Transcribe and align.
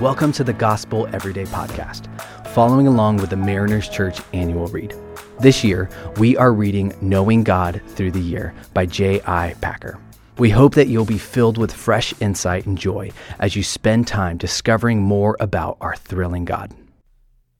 Welcome 0.00 0.30
to 0.34 0.44
the 0.44 0.52
Gospel 0.52 1.08
Everyday 1.12 1.42
Podcast, 1.46 2.06
following 2.50 2.86
along 2.86 3.16
with 3.16 3.30
the 3.30 3.36
Mariners 3.36 3.88
Church 3.88 4.20
annual 4.32 4.68
read. 4.68 4.94
This 5.40 5.64
year, 5.64 5.90
we 6.18 6.36
are 6.36 6.52
reading 6.52 6.94
Knowing 7.00 7.42
God 7.42 7.82
Through 7.88 8.12
the 8.12 8.20
Year 8.20 8.54
by 8.74 8.86
J.I. 8.86 9.56
Packer. 9.60 9.98
We 10.38 10.50
hope 10.50 10.76
that 10.76 10.86
you'll 10.86 11.04
be 11.04 11.18
filled 11.18 11.58
with 11.58 11.72
fresh 11.72 12.14
insight 12.20 12.64
and 12.64 12.78
joy 12.78 13.10
as 13.40 13.56
you 13.56 13.64
spend 13.64 14.06
time 14.06 14.36
discovering 14.36 15.02
more 15.02 15.36
about 15.40 15.78
our 15.80 15.96
thrilling 15.96 16.44
God. 16.44 16.72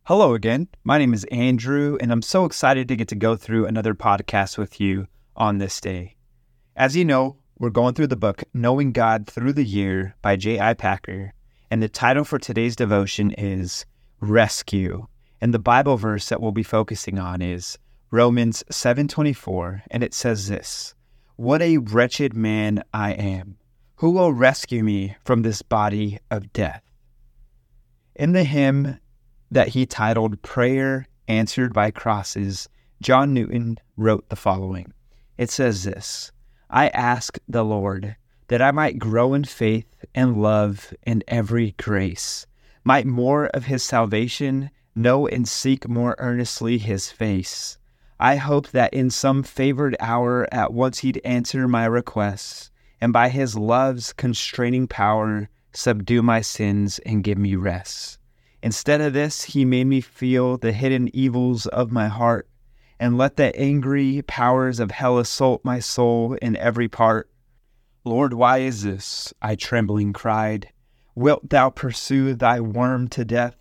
Hello 0.04 0.34
again. 0.34 0.68
My 0.84 0.96
name 0.96 1.14
is 1.14 1.24
Andrew, 1.32 1.98
and 2.00 2.12
I'm 2.12 2.22
so 2.22 2.44
excited 2.44 2.86
to 2.86 2.94
get 2.94 3.08
to 3.08 3.16
go 3.16 3.34
through 3.34 3.66
another 3.66 3.94
podcast 3.94 4.56
with 4.56 4.80
you 4.80 5.08
on 5.34 5.58
this 5.58 5.80
day. 5.80 6.14
As 6.76 6.94
you 6.94 7.04
know, 7.04 7.38
we're 7.58 7.70
going 7.70 7.94
through 7.94 8.06
the 8.06 8.14
book 8.14 8.44
Knowing 8.54 8.92
God 8.92 9.26
Through 9.26 9.54
the 9.54 9.64
Year 9.64 10.14
by 10.22 10.36
J.I. 10.36 10.74
Packer, 10.74 11.34
and 11.70 11.82
the 11.82 11.88
title 11.88 12.24
for 12.24 12.38
today's 12.38 12.76
devotion 12.76 13.30
is 13.32 13.84
Rescue. 14.20 15.06
And 15.40 15.52
the 15.52 15.58
Bible 15.58 15.96
verse 15.96 16.28
that 16.28 16.40
we'll 16.40 16.52
be 16.52 16.62
focusing 16.62 17.18
on 17.18 17.42
is 17.42 17.78
Romans 18.10 18.64
7:24, 18.70 19.82
and 19.90 20.02
it 20.02 20.14
says 20.14 20.48
this: 20.48 20.94
What 21.36 21.60
a 21.60 21.76
wretched 21.78 22.34
man 22.34 22.82
I 22.92 23.12
am. 23.12 23.58
Who 23.96 24.10
will 24.10 24.32
rescue 24.32 24.82
me 24.82 25.16
from 25.24 25.42
this 25.42 25.62
body 25.62 26.18
of 26.30 26.52
death? 26.52 26.82
In 28.14 28.32
the 28.32 28.44
hymn 28.44 28.98
that 29.50 29.68
he 29.68 29.86
titled 29.86 30.42
Prayer 30.42 31.06
Answered 31.28 31.74
by 31.74 31.90
Crosses, 31.90 32.68
John 33.02 33.34
Newton 33.34 33.76
wrote 33.96 34.28
the 34.30 34.36
following. 34.36 34.92
It 35.36 35.50
says 35.50 35.84
this: 35.84 36.32
I 36.70 36.88
ask 36.88 37.38
the 37.46 37.64
Lord 37.64 38.16
that 38.48 38.62
I 38.62 38.70
might 38.70 38.98
grow 38.98 39.34
in 39.34 39.44
faith 39.44 39.94
and 40.14 40.40
love 40.40 40.94
and 41.04 41.22
every 41.28 41.74
grace, 41.78 42.46
might 42.84 43.06
more 43.06 43.46
of 43.48 43.64
his 43.64 43.82
salvation 43.82 44.70
know 44.94 45.26
and 45.26 45.46
seek 45.48 45.88
more 45.88 46.14
earnestly 46.18 46.78
his 46.78 47.10
face. 47.10 47.78
I 48.20 48.36
hope 48.36 48.70
that 48.70 48.92
in 48.92 49.10
some 49.10 49.42
favored 49.42 49.96
hour 50.00 50.48
at 50.52 50.72
once 50.72 50.98
he'd 50.98 51.20
answer 51.24 51.68
my 51.68 51.84
requests, 51.84 52.70
and 53.00 53.12
by 53.12 53.28
his 53.28 53.56
love's 53.56 54.12
constraining 54.12 54.88
power 54.88 55.48
subdue 55.72 56.22
my 56.22 56.40
sins 56.40 56.98
and 57.00 57.22
give 57.22 57.38
me 57.38 57.54
rest. 57.54 58.18
Instead 58.60 59.00
of 59.00 59.12
this, 59.12 59.44
he 59.44 59.64
made 59.64 59.86
me 59.86 60.00
feel 60.00 60.56
the 60.56 60.72
hidden 60.72 61.14
evils 61.14 61.66
of 61.66 61.92
my 61.92 62.08
heart, 62.08 62.48
and 62.98 63.16
let 63.16 63.36
the 63.36 63.54
angry 63.56 64.22
powers 64.22 64.80
of 64.80 64.90
hell 64.90 65.18
assault 65.18 65.64
my 65.64 65.78
soul 65.78 66.34
in 66.42 66.56
every 66.56 66.88
part. 66.88 67.30
Lord, 68.08 68.32
why 68.32 68.58
is 68.58 68.84
this? 68.84 69.34
I 69.42 69.54
trembling 69.54 70.14
cried. 70.14 70.72
Wilt 71.14 71.50
thou 71.50 71.68
pursue 71.68 72.32
thy 72.32 72.58
worm 72.58 73.08
to 73.08 73.22
death? 73.22 73.54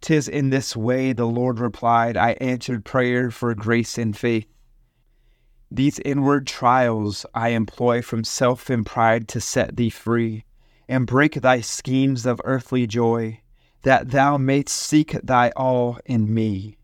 Tis 0.00 0.26
in 0.26 0.48
this 0.48 0.74
way, 0.74 1.12
the 1.12 1.26
Lord 1.26 1.58
replied. 1.58 2.16
I 2.16 2.30
answered 2.40 2.86
prayer 2.86 3.30
for 3.30 3.54
grace 3.54 3.98
and 3.98 4.16
faith. 4.16 4.46
These 5.70 5.98
inward 5.98 6.46
trials 6.46 7.26
I 7.34 7.50
employ 7.50 8.00
from 8.00 8.24
self 8.24 8.70
and 8.70 8.86
pride 8.86 9.28
to 9.28 9.40
set 9.40 9.76
thee 9.76 9.90
free, 9.90 10.44
and 10.88 11.06
break 11.06 11.34
thy 11.34 11.60
schemes 11.60 12.24
of 12.24 12.40
earthly 12.44 12.86
joy, 12.86 13.42
that 13.82 14.12
thou 14.12 14.38
mayst 14.38 14.70
seek 14.70 15.12
thy 15.22 15.50
all 15.50 15.98
in 16.06 16.32
me. 16.32 16.78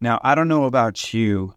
Now, 0.00 0.20
I 0.22 0.36
don't 0.36 0.48
know 0.48 0.64
about 0.64 1.12
you, 1.12 1.54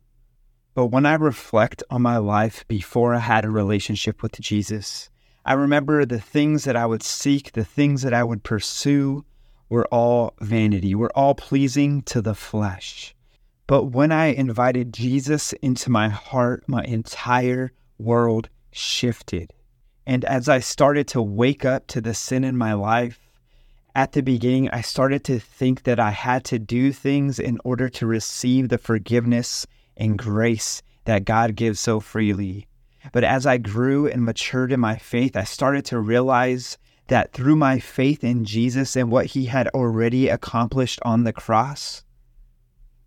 but 0.75 0.87
when 0.87 1.05
I 1.05 1.13
reflect 1.13 1.81
on 1.89 2.01
my 2.01 2.17
life 2.17 2.65
before 2.67 3.15
I 3.15 3.19
had 3.19 3.45
a 3.45 3.49
relationship 3.49 4.21
with 4.21 4.39
Jesus, 4.41 5.09
I 5.45 5.53
remember 5.53 6.05
the 6.05 6.19
things 6.19 6.65
that 6.65 6.75
I 6.75 6.85
would 6.85 7.01
seek, 7.01 7.53
the 7.53 7.63
things 7.63 8.01
that 8.01 8.13
I 8.13 8.25
would 8.25 8.43
pursue 8.43 9.23
were 9.69 9.85
all 9.85 10.33
vanity, 10.41 10.93
were 10.93 11.17
all 11.17 11.33
pleasing 11.33 12.01
to 12.03 12.21
the 12.21 12.35
flesh. 12.35 13.15
But 13.67 13.85
when 13.85 14.11
I 14.11 14.27
invited 14.27 14.93
Jesus 14.93 15.53
into 15.53 15.89
my 15.89 16.09
heart, 16.09 16.65
my 16.67 16.83
entire 16.83 17.71
world 17.97 18.49
shifted. 18.71 19.53
And 20.05 20.25
as 20.25 20.49
I 20.49 20.59
started 20.59 21.07
to 21.09 21.21
wake 21.21 21.63
up 21.63 21.87
to 21.87 22.01
the 22.01 22.13
sin 22.13 22.43
in 22.43 22.57
my 22.57 22.73
life, 22.73 23.19
at 23.95 24.11
the 24.11 24.21
beginning, 24.21 24.69
I 24.71 24.81
started 24.81 25.23
to 25.23 25.39
think 25.39 25.83
that 25.83 26.01
I 26.01 26.11
had 26.11 26.43
to 26.45 26.59
do 26.59 26.91
things 26.91 27.39
in 27.39 27.59
order 27.63 27.87
to 27.87 28.05
receive 28.05 28.67
the 28.67 28.77
forgiveness 28.77 29.65
and 29.97 30.17
grace 30.17 30.81
that 31.05 31.25
God 31.25 31.55
gives 31.55 31.79
so 31.79 31.99
freely. 31.99 32.67
But 33.11 33.23
as 33.23 33.45
I 33.45 33.57
grew 33.57 34.07
and 34.07 34.23
matured 34.23 34.71
in 34.71 34.79
my 34.79 34.97
faith, 34.97 35.35
I 35.35 35.43
started 35.43 35.85
to 35.85 35.99
realize 35.99 36.77
that 37.07 37.33
through 37.33 37.55
my 37.55 37.79
faith 37.79 38.23
in 38.23 38.45
Jesus 38.45 38.95
and 38.95 39.11
what 39.11 39.27
he 39.27 39.45
had 39.45 39.67
already 39.69 40.27
accomplished 40.27 40.99
on 41.03 41.23
the 41.23 41.33
cross, 41.33 42.03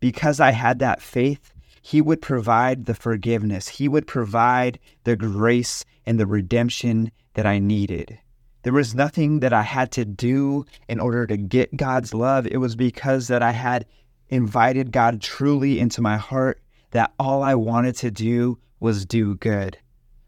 because 0.00 0.38
I 0.38 0.52
had 0.52 0.78
that 0.78 1.02
faith, 1.02 1.52
he 1.82 2.00
would 2.00 2.22
provide 2.22 2.86
the 2.86 2.94
forgiveness, 2.94 3.66
he 3.68 3.88
would 3.88 4.06
provide 4.06 4.78
the 5.04 5.16
grace 5.16 5.84
and 6.06 6.20
the 6.20 6.26
redemption 6.26 7.10
that 7.34 7.46
I 7.46 7.58
needed. 7.58 8.18
There 8.62 8.72
was 8.72 8.94
nothing 8.94 9.40
that 9.40 9.52
I 9.52 9.62
had 9.62 9.90
to 9.92 10.04
do 10.04 10.64
in 10.88 11.00
order 11.00 11.26
to 11.26 11.36
get 11.36 11.76
God's 11.76 12.12
love. 12.12 12.46
It 12.46 12.58
was 12.58 12.76
because 12.76 13.28
that 13.28 13.42
I 13.42 13.52
had 13.52 13.86
invited 14.28 14.92
God 14.92 15.20
truly 15.20 15.78
into 15.78 16.02
my 16.02 16.16
heart 16.16 16.60
that 16.90 17.12
all 17.18 17.42
I 17.42 17.54
wanted 17.54 17.96
to 17.96 18.10
do 18.10 18.58
was 18.80 19.04
do 19.04 19.36
good. 19.36 19.78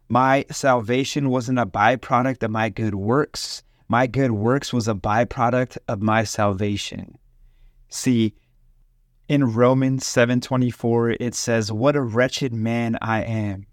My 0.09 0.45
salvation 0.51 1.31
wasn't 1.31 1.59
a 1.59 1.67
byproduct 1.67 2.43
of 2.43 2.51
my 2.51 2.69
good 2.69 2.95
works. 2.95 3.63
My 3.89 4.07
good 4.07 4.33
works 4.33 4.73
was 4.73 4.89
a 4.89 4.95
byproduct 4.95 5.79
of 5.89 6.03
my 6.03 6.25
salvation. 6.25 7.17
See, 7.89 8.35
in 9.29 9.53
Romans 9.53 10.05
7:24 10.05 11.11
it 11.21 11.35
says, 11.35 11.71
"What 11.71 11.95
a 11.95 12.03
wretched 12.03 12.53
man 12.53 12.99
I 13.01 13.23
am. 13.23 13.67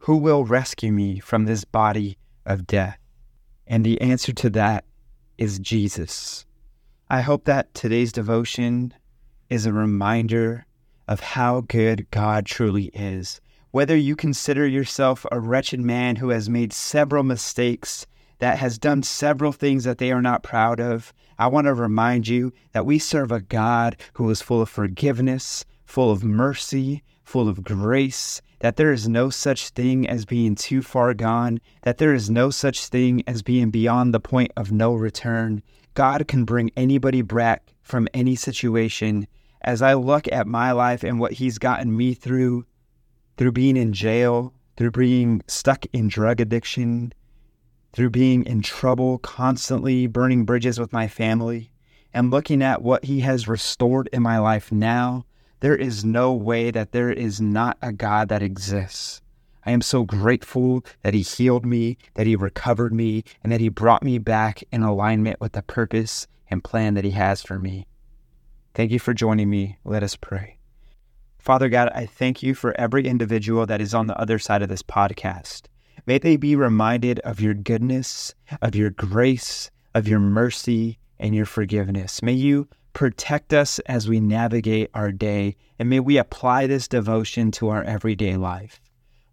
Who 0.00 0.16
will 0.16 0.44
rescue 0.44 0.92
me 0.92 1.20
from 1.20 1.44
this 1.44 1.64
body 1.64 2.18
of 2.44 2.66
death?" 2.66 2.98
And 3.66 3.84
the 3.84 4.00
answer 4.00 4.32
to 4.32 4.50
that 4.50 4.84
is 5.36 5.60
Jesus. 5.60 6.46
I 7.08 7.20
hope 7.20 7.44
that 7.44 7.74
today's 7.74 8.12
devotion 8.12 8.92
is 9.48 9.66
a 9.66 9.72
reminder 9.72 10.66
of 11.08 11.20
how 11.20 11.62
good 11.62 12.06
God 12.10 12.46
truly 12.46 12.90
is. 12.94 13.40
Whether 13.70 13.96
you 13.96 14.14
consider 14.14 14.66
yourself 14.66 15.26
a 15.32 15.40
wretched 15.40 15.80
man 15.80 16.16
who 16.16 16.28
has 16.28 16.48
made 16.48 16.72
several 16.72 17.24
mistakes, 17.24 18.06
that 18.38 18.58
has 18.58 18.78
done 18.78 19.02
several 19.02 19.52
things 19.52 19.84
that 19.84 19.98
they 19.98 20.12
are 20.12 20.22
not 20.22 20.42
proud 20.42 20.78
of, 20.78 21.12
I 21.38 21.48
want 21.48 21.66
to 21.66 21.74
remind 21.74 22.28
you 22.28 22.52
that 22.72 22.86
we 22.86 22.98
serve 22.98 23.32
a 23.32 23.40
God 23.40 23.96
who 24.14 24.28
is 24.30 24.42
full 24.42 24.62
of 24.62 24.68
forgiveness, 24.68 25.64
full 25.86 26.10
of 26.10 26.22
mercy, 26.22 27.02
full 27.24 27.48
of 27.48 27.64
grace, 27.64 28.40
that 28.60 28.76
there 28.76 28.92
is 28.92 29.08
no 29.08 29.30
such 29.30 29.68
thing 29.70 30.08
as 30.08 30.24
being 30.24 30.54
too 30.54 30.82
far 30.82 31.14
gone, 31.14 31.60
that 31.82 31.98
there 31.98 32.14
is 32.14 32.28
no 32.28 32.50
such 32.50 32.86
thing 32.86 33.22
as 33.26 33.42
being 33.42 33.70
beyond 33.70 34.12
the 34.12 34.20
point 34.20 34.52
of 34.56 34.72
no 34.72 34.94
return. 34.94 35.62
God 35.94 36.26
can 36.28 36.44
bring 36.44 36.70
anybody 36.76 37.22
back 37.22 37.72
from 37.82 38.08
any 38.12 38.34
situation 38.34 39.26
as 39.68 39.82
I 39.82 39.92
look 39.92 40.26
at 40.32 40.46
my 40.46 40.72
life 40.72 41.04
and 41.04 41.20
what 41.20 41.32
He's 41.32 41.58
gotten 41.58 41.94
me 41.94 42.14
through, 42.14 42.64
through 43.36 43.52
being 43.52 43.76
in 43.76 43.92
jail, 43.92 44.54
through 44.78 44.92
being 44.92 45.42
stuck 45.46 45.84
in 45.92 46.08
drug 46.08 46.40
addiction, 46.40 47.12
through 47.92 48.08
being 48.08 48.46
in 48.46 48.62
trouble, 48.62 49.18
constantly 49.18 50.06
burning 50.06 50.46
bridges 50.46 50.80
with 50.80 50.90
my 50.94 51.06
family, 51.06 51.70
and 52.14 52.30
looking 52.30 52.62
at 52.62 52.80
what 52.80 53.04
He 53.04 53.20
has 53.20 53.46
restored 53.46 54.08
in 54.10 54.22
my 54.22 54.38
life 54.38 54.72
now, 54.72 55.26
there 55.60 55.76
is 55.76 56.02
no 56.02 56.32
way 56.32 56.70
that 56.70 56.92
there 56.92 57.10
is 57.10 57.38
not 57.38 57.76
a 57.82 57.92
God 57.92 58.30
that 58.30 58.42
exists. 58.42 59.20
I 59.66 59.72
am 59.72 59.82
so 59.82 60.02
grateful 60.02 60.82
that 61.02 61.12
He 61.12 61.20
healed 61.20 61.66
me, 61.66 61.98
that 62.14 62.26
He 62.26 62.36
recovered 62.36 62.94
me, 62.94 63.22
and 63.42 63.52
that 63.52 63.60
He 63.60 63.68
brought 63.68 64.02
me 64.02 64.16
back 64.16 64.64
in 64.72 64.82
alignment 64.82 65.42
with 65.42 65.52
the 65.52 65.60
purpose 65.60 66.26
and 66.50 66.64
plan 66.64 66.94
that 66.94 67.04
He 67.04 67.10
has 67.10 67.42
for 67.42 67.58
me. 67.58 67.86
Thank 68.74 68.90
you 68.92 68.98
for 68.98 69.14
joining 69.14 69.50
me. 69.50 69.78
Let 69.84 70.02
us 70.02 70.16
pray. 70.16 70.58
Father 71.38 71.68
God, 71.68 71.90
I 71.94 72.06
thank 72.06 72.42
you 72.42 72.54
for 72.54 72.78
every 72.78 73.06
individual 73.06 73.64
that 73.66 73.80
is 73.80 73.94
on 73.94 74.06
the 74.06 74.18
other 74.20 74.38
side 74.38 74.62
of 74.62 74.68
this 74.68 74.82
podcast. 74.82 75.62
May 76.06 76.18
they 76.18 76.36
be 76.36 76.56
reminded 76.56 77.20
of 77.20 77.40
your 77.40 77.54
goodness, 77.54 78.34
of 78.62 78.74
your 78.74 78.90
grace, 78.90 79.70
of 79.94 80.06
your 80.06 80.20
mercy, 80.20 80.98
and 81.18 81.34
your 81.34 81.46
forgiveness. 81.46 82.22
May 82.22 82.32
you 82.32 82.68
protect 82.92 83.52
us 83.52 83.78
as 83.80 84.08
we 84.08 84.20
navigate 84.20 84.90
our 84.94 85.12
day, 85.12 85.56
and 85.78 85.88
may 85.88 86.00
we 86.00 86.18
apply 86.18 86.66
this 86.66 86.88
devotion 86.88 87.50
to 87.52 87.68
our 87.68 87.82
everyday 87.84 88.36
life. 88.36 88.80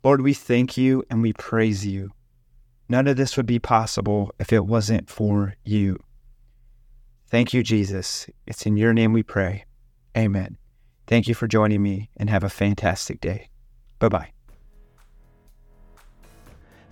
Lord, 0.03 0.21
we 0.21 0.33
thank 0.33 0.77
you 0.77 1.03
and 1.09 1.21
we 1.21 1.33
praise 1.33 1.85
you. 1.85 2.11
None 2.87 3.07
of 3.07 3.17
this 3.17 3.35
would 3.37 3.47
be 3.47 3.57
possible 3.57 4.31
if 4.39 4.53
it 4.53 4.65
wasn't 4.65 5.09
for 5.09 5.55
you. 5.63 5.97
Thank 7.35 7.53
you, 7.53 7.63
Jesus. 7.63 8.27
It's 8.47 8.65
in 8.65 8.77
your 8.77 8.93
name 8.93 9.11
we 9.11 9.21
pray. 9.21 9.65
Amen. 10.17 10.55
Thank 11.05 11.27
you 11.27 11.35
for 11.35 11.49
joining 11.49 11.83
me 11.83 12.09
and 12.15 12.29
have 12.29 12.45
a 12.45 12.49
fantastic 12.49 13.19
day. 13.19 13.49
Bye 13.99 14.07
bye. 14.07 14.31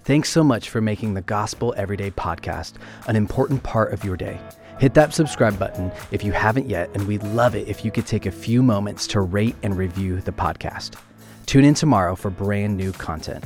Thanks 0.04 0.30
so 0.30 0.44
much 0.44 0.70
for 0.70 0.82
making 0.82 1.14
the 1.14 1.22
Gospel 1.22 1.74
Everyday 1.78 2.12
podcast 2.12 2.74
an 3.08 3.16
important 3.16 3.64
part 3.64 3.94
of 3.94 4.04
your 4.04 4.18
day. 4.18 4.38
Hit 4.82 4.96
that 4.96 5.14
subscribe 5.14 5.58
button 5.58 5.94
if 6.12 6.26
you 6.26 6.34
haven't 6.34 6.70
yet, 6.70 6.90
and 6.94 7.08
we'd 7.08 7.24
love 7.24 7.56
it 7.56 7.70
if 7.70 7.86
you 7.86 7.92
could 7.92 8.06
take 8.06 8.26
a 8.26 8.32
few 8.32 8.62
moments 8.62 9.08
to 9.08 9.22
rate 9.22 9.56
and 9.64 9.78
review 9.78 10.20
the 10.20 10.34
podcast. 10.34 10.98
Tune 11.46 11.64
in 11.64 11.74
tomorrow 11.74 12.16
for 12.16 12.30
brand 12.30 12.76
new 12.76 12.92
content. 12.92 13.46